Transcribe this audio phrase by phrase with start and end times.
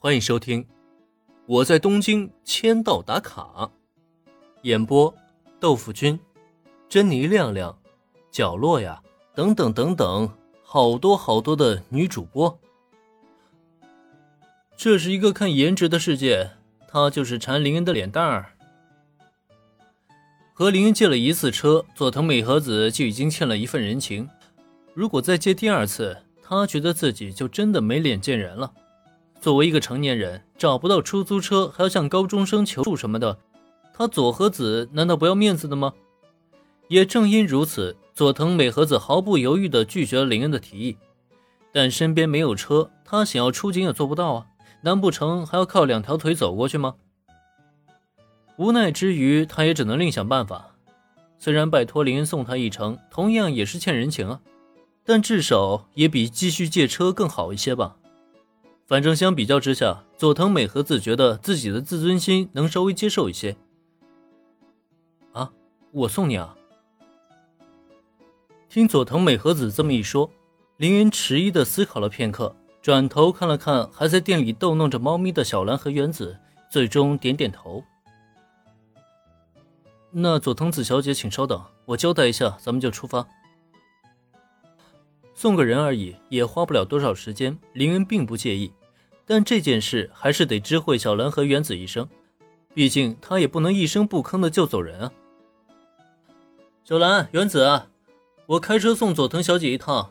[0.00, 0.62] 欢迎收听
[1.44, 3.42] 《我在东京签到打卡》，
[4.62, 5.12] 演播：
[5.58, 6.20] 豆腐君、
[6.88, 7.76] 珍妮亮亮、
[8.30, 9.02] 角落呀，
[9.34, 10.32] 等等等等，
[10.62, 12.60] 好多好多的女主播。
[14.76, 16.52] 这是一个看颜值的世界，
[16.86, 18.52] 他就是馋林恩的脸蛋儿。
[20.54, 24.30] 和林恩借了一次车，佐藤美和子就已经欠了一份人情。
[24.94, 28.72] 如果再借第二次，他觉得自己就真的没脸见人了。
[29.40, 33.38] 作为一个成年人，找不到出租车还要向高中生求助什么的，
[33.94, 35.92] 他佐和子难道不要面子的吗？
[36.88, 40.96] 也正因如此，佐藤美和子毫不犹豫地拒绝了林恩的提议。
[41.70, 44.46] 但身边没有车，他想要出警也做不到啊！
[44.82, 46.94] 难不成还要靠两条腿走过去吗？
[48.56, 50.74] 无奈之余，他也只能另想办法。
[51.38, 54.40] 虽然拜托林恩送他一程，同样也是欠人情啊，
[55.04, 57.97] 但至少也比继续借车更好一些吧。
[58.88, 63.54] 反正相比较之下，佐藤美和子觉得自己的自尊心能稍微接受一些。
[65.34, 65.52] 啊，
[65.92, 66.56] 我送你啊！
[68.66, 70.30] 听佐藤美和子这么一说，
[70.78, 76.38] 林云迟疑的思考了片刻，转头看了看还在店里逗弄着猫咪的小兰和原子，
[76.70, 77.84] 最终点点头。
[80.10, 83.28] 那佐藤子小姐，请稍等，我交代一下，咱们就出发。
[85.40, 88.72] 送个人而已，也花不了多少时间，林恩并不介意。
[89.24, 92.08] 但这件事还是得知会小兰和原子一声，
[92.74, 95.12] 毕竟他也不能一声不吭的就走人啊。
[96.82, 97.82] 小兰、原子，
[98.46, 100.10] 我开车送佐藤小姐一趟，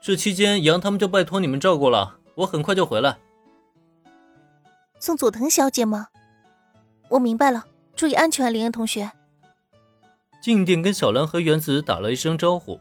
[0.00, 3.18] 这期间杨他们就拜托你们照顾了，我很快就回来。
[5.00, 6.06] 送佐藤小姐吗？
[7.08, 9.10] 我明白了，注意安全，林恩同学。
[10.40, 12.78] 静电跟小兰和原子打了一声招呼，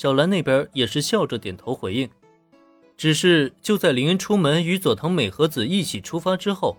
[0.00, 2.08] 小兰那边也是笑着点头回应。
[2.96, 6.78] 只是就在林恩出门与佐藤美和子一起出发之后，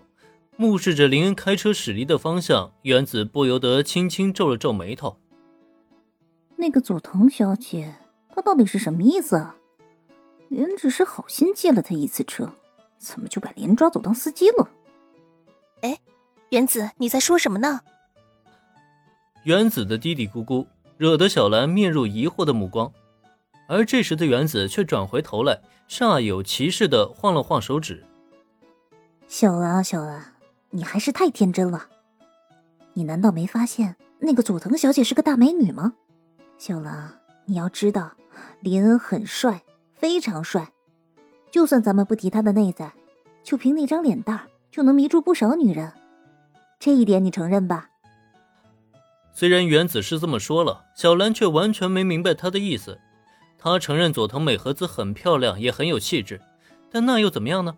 [0.56, 5.16] 目视着林恩开车驶离的方向，原子不由得轻轻皱了皱眉头。
[6.56, 7.94] 那个佐藤小姐，
[8.34, 9.54] 她到底是什么意思啊？
[10.48, 12.52] 林恩只是好心借了她一次车，
[12.98, 14.68] 怎么就把林恩抓走当司机了？
[15.82, 15.96] 哎，
[16.50, 17.82] 原子，你在说什么呢？
[19.44, 20.66] 原子的嘀嘀咕咕，
[20.98, 22.92] 惹得小兰面露疑惑的目光。
[23.72, 28.04] 而这时的原子却转回头来，煞有其事的晃了晃手指
[29.26, 30.34] ：“小兰啊，小兰，
[30.68, 31.88] 你还是太天真了。
[32.92, 35.94] 你难道没发现那个佐藤小姐是个大美女吗？
[36.58, 37.14] 小兰，
[37.46, 38.12] 你要知道，
[38.60, 39.62] 林恩很帅，
[39.94, 40.70] 非常帅。
[41.50, 42.92] 就算咱们不提他的内在，
[43.42, 44.38] 就凭那张脸蛋
[44.70, 45.90] 就能迷住不少女人。
[46.78, 47.88] 这一点你承认吧？”
[49.32, 53.00] 虽然原子是这么说了，小兰却完全没明白他的意思。
[53.62, 56.40] 他承认佐藤美和子很漂亮，也很有气质，
[56.90, 57.76] 但那又怎么样呢？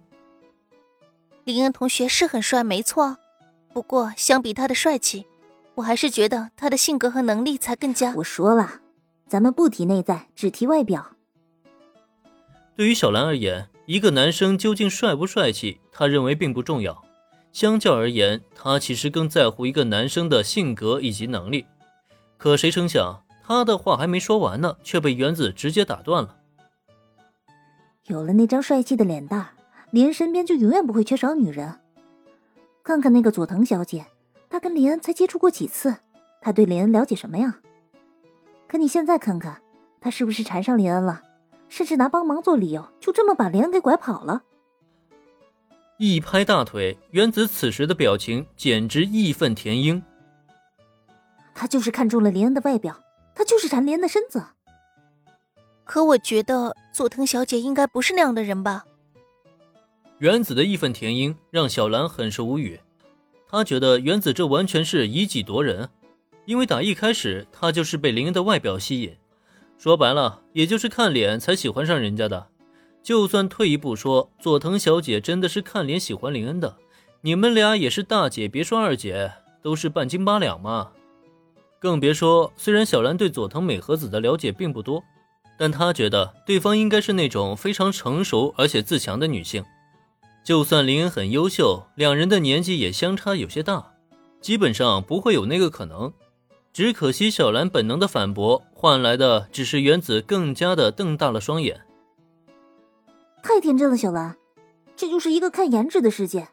[1.44, 3.18] 林恩同学是很帅，没错。
[3.70, 5.26] 不过相比他的帅气，
[5.74, 8.14] 我还是觉得他的性格和能力才更加……
[8.14, 8.80] 我说了，
[9.28, 11.10] 咱们不提内在，只提外表。
[12.74, 17.04] 对于小兰而言，一个男生究竟帅不帅气，她认为并不重要。
[17.52, 21.66] 相较而言，她其实更在乎一个男生的性格以及能力。
[22.38, 23.22] 可谁成想？
[23.46, 26.36] 他的话还没说完呢，却被原子直接打断了。
[28.06, 29.48] 有了那张帅气的脸蛋，
[29.90, 31.80] 林恩身边就永远不会缺少女人。
[32.82, 34.06] 看看那个佐藤小姐，
[34.48, 35.94] 她跟林恩才接触过几次，
[36.40, 37.58] 她对林恩了解什么呀？
[38.66, 39.60] 可你现在看看，
[40.00, 41.22] 她是不是缠上林恩了？
[41.68, 44.42] 甚至拿帮忙做理由，就这么把林恩给拐跑了？
[45.98, 50.02] 一拍大腿，原子此时的表情简直义愤填膺。
[51.54, 52.98] 他就是看中了林恩的外表。
[53.34, 54.44] 他就是缠莲的身子，
[55.84, 58.84] 可我觉得佐藤小姐应该不是那样的人吧？
[60.18, 62.80] 原子的义愤填膺让小兰很是无语。
[63.48, 65.90] 她觉得原子这完全是以己夺人，
[66.46, 69.16] 因为打一开始她就是被林恩的外表吸引，
[69.78, 72.48] 说白了也就是看脸才喜欢上人家的。
[73.02, 76.76] 就算退一步说，佐藤小姐真的是看脸喜欢林恩的，
[77.20, 80.92] 你们俩也是大姐，别说二姐，都是半斤八两嘛。
[81.84, 85.04] 更别说，虽然小兰对佐藤美和子的了解并不多，
[85.58, 89.62] 但她觉得对方应该是那种非常成熟而且自强的女性。
[90.42, 93.92] 就算林恩很优秀，两人的年纪也相差有些大，
[94.40, 96.10] 基本上不会有那个可能。
[96.72, 101.78] 只可惜小兰本能的反驳，换来的只是原子更加的瞪大了双眼。
[103.42, 104.34] 太天真了，小兰，
[104.96, 106.48] 这就是一个看颜值的世界。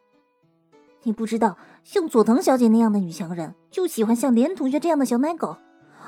[1.04, 1.58] 你不知道。
[1.84, 5.58] 像佐藤小姐那样的女强人，就喜欢像连同学这样的小奶狗，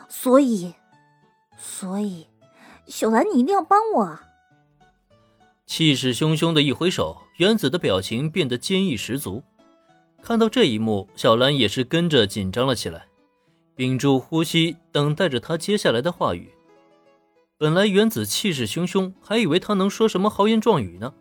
[0.08, 0.74] 所以，
[1.58, 2.28] 所以，
[2.86, 4.20] 小兰，你一定要帮我。
[5.66, 9.44] 气势汹汹的一挥手，原子的表情变得坚毅十足。
[10.22, 13.08] 看到这一幕，小兰也是跟着紧张了起来，
[13.76, 16.54] 屏住呼吸，等待着他接下来的话语。
[17.58, 21.14] 本来原子气势汹汹，还以为他能说什么豪言壮语呢，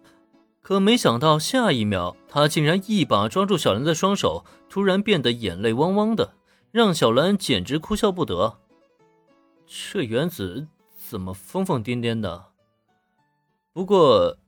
[0.62, 6.34] 可没想到下一秒，他竟然一把抓住小兰的双手，突然变得眼泪汪汪的，
[6.70, 8.58] 让小兰简直哭笑不得。
[9.66, 12.46] 这原子怎么疯疯癫癫的？
[13.72, 14.38] 不过